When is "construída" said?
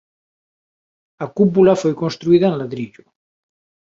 2.01-2.45